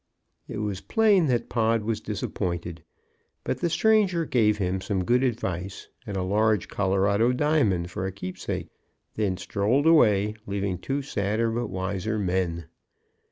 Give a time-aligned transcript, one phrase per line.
[0.47, 2.83] '"It was plain that Pod was disappointed,
[3.43, 8.11] but the stranger gave him some good advice, and a large Colorado diamond for a
[8.11, 8.69] keepsake,
[9.13, 12.65] then strolled away, leaving two sadder but wiser men.